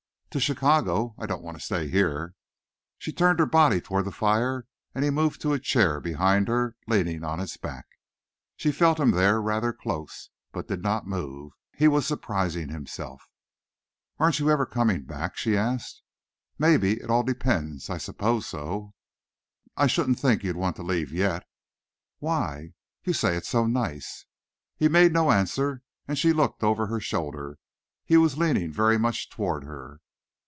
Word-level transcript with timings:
"To 0.31 0.39
Chicago. 0.39 1.13
I 1.17 1.25
don't 1.25 1.43
want 1.43 1.57
to 1.57 1.61
stay 1.61 1.89
here." 1.89 2.35
She 2.97 3.11
turned 3.11 3.39
her 3.41 3.45
body 3.45 3.81
toward 3.81 4.05
the 4.05 4.13
fire 4.13 4.65
and 4.95 5.03
he 5.03 5.09
moved 5.11 5.41
to 5.41 5.51
a 5.51 5.59
chair 5.59 5.99
behind 5.99 6.47
her, 6.47 6.77
leaning 6.87 7.25
on 7.25 7.41
its 7.41 7.57
back. 7.57 7.85
She 8.55 8.71
felt 8.71 8.97
him 8.97 9.11
there 9.11 9.41
rather 9.41 9.73
close, 9.73 10.29
but 10.53 10.69
did 10.69 10.81
not 10.83 11.05
move. 11.05 11.51
He 11.75 11.89
was 11.89 12.07
surprising 12.07 12.69
himself. 12.69 13.27
"Aren't 14.19 14.39
you 14.39 14.49
ever 14.49 14.65
coming 14.65 15.03
back?" 15.03 15.35
she 15.35 15.57
asked. 15.57 16.01
"Maybe. 16.57 17.01
It 17.01 17.09
all 17.09 17.23
depends. 17.23 17.89
I 17.89 17.97
suppose 17.97 18.45
so." 18.45 18.93
"I 19.75 19.85
shouldn't 19.87 20.17
think 20.21 20.45
you'd 20.45 20.55
want 20.55 20.77
to 20.77 20.81
leave 20.81 21.11
yet." 21.11 21.45
"Why?" 22.19 22.71
"You 23.03 23.11
say 23.11 23.35
it's 23.35 23.49
so 23.49 23.65
nice." 23.65 24.25
He 24.77 24.87
made 24.87 25.11
no 25.11 25.29
answer 25.29 25.81
and 26.07 26.17
she 26.17 26.31
looked 26.31 26.63
over 26.63 26.87
her 26.87 27.01
shoulder. 27.01 27.57
He 28.05 28.15
was 28.15 28.37
leaning 28.37 28.71
very 28.71 28.97
much 28.97 29.29
toward 29.29 29.65
her. 29.65 29.99